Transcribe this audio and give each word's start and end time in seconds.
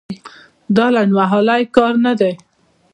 دا 0.75 0.85
لنډمهالی 0.95 1.61
کار 1.75 1.93
نه 2.05 2.13
دی. 2.19 2.33